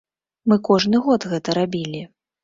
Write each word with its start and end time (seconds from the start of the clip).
Мы 0.51 0.55
кожны 0.69 1.01
год 1.07 1.27
гэта 1.33 1.55
рабілі. 1.59 2.01